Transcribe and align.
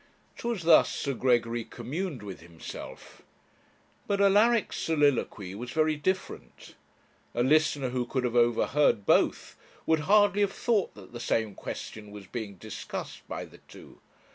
'Twas 0.35 0.63
thus 0.63 0.91
Sir 0.91 1.13
Gregory 1.13 1.63
communed 1.63 2.23
with 2.23 2.39
himself. 2.39 3.21
But 4.07 4.19
Alaric's 4.19 4.77
soliloquy 4.77 5.53
was 5.53 5.69
very 5.69 5.95
different. 5.95 6.73
A 7.35 7.43
listener 7.43 7.89
who 7.91 8.07
could 8.07 8.23
have 8.23 8.35
overheard 8.35 9.05
both 9.05 9.55
would 9.85 9.99
hardly 10.09 10.41
have 10.41 10.53
thought 10.53 10.95
that 10.95 11.11
the 11.13 11.19
same 11.19 11.53
question 11.53 12.09
was 12.09 12.25
being 12.25 12.55
discussed 12.55 13.21
by 13.27 13.45
the 13.45 13.59
two. 13.67 13.99